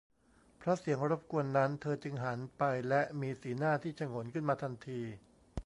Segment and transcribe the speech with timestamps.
[0.57, 5.01] เพราะเสียงรบกวนนั้น เธอจึงหันไปและมีสีหน้าที่ฉงนขึ้นมาทันที